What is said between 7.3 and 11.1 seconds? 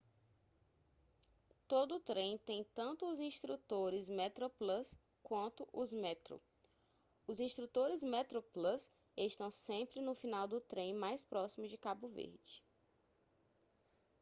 instrutores metroplus estão sempre no final do trem